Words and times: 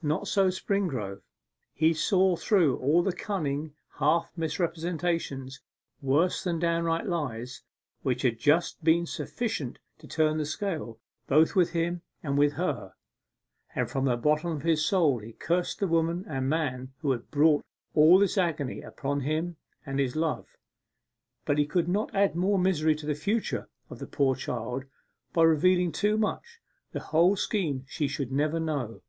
Not 0.00 0.26
so 0.26 0.48
Springrove. 0.48 1.20
He 1.74 1.92
saw 1.92 2.34
through 2.36 2.78
all 2.78 3.02
the 3.02 3.12
cunning 3.12 3.74
half 3.98 4.32
misrepresentations 4.34 5.60
worse 6.00 6.42
than 6.42 6.58
downright 6.58 7.04
lies 7.06 7.60
which 8.00 8.22
had 8.22 8.38
just 8.38 8.82
been 8.82 9.04
sufficient 9.04 9.78
to 9.98 10.06
turn 10.08 10.38
the 10.38 10.46
scale 10.46 10.98
both 11.26 11.54
with 11.54 11.72
him 11.72 12.00
and 12.22 12.38
with 12.38 12.54
her; 12.54 12.94
and 13.74 13.90
from 13.90 14.06
the 14.06 14.16
bottom 14.16 14.50
of 14.50 14.62
his 14.62 14.82
soul 14.82 15.18
he 15.18 15.34
cursed 15.34 15.78
the 15.78 15.86
woman 15.86 16.24
and 16.26 16.48
man 16.48 16.94
who 17.02 17.10
had 17.10 17.30
brought 17.30 17.62
all 17.92 18.18
this 18.18 18.38
agony 18.38 18.80
upon 18.80 19.20
him 19.20 19.56
and 19.84 19.98
his 20.00 20.16
Love. 20.16 20.46
But 21.44 21.58
he 21.58 21.66
could 21.66 21.86
not 21.86 22.14
add 22.14 22.34
more 22.34 22.58
misery 22.58 22.94
to 22.94 23.04
the 23.04 23.14
future 23.14 23.68
of 23.90 23.98
the 23.98 24.06
poor 24.06 24.34
child 24.36 24.84
by 25.34 25.42
revealing 25.42 25.92
too 25.92 26.16
much. 26.16 26.62
The 26.92 27.00
whole 27.12 27.36
scheme 27.36 27.84
she 27.86 28.08
should 28.08 28.32
never 28.32 28.58
know. 28.58 29.02